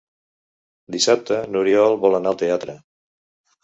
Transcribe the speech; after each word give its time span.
Dissabte 0.95 1.39
n'Oriol 1.53 1.97
vol 2.09 2.21
anar 2.23 2.35
al 2.35 2.43
teatre. 2.47 2.81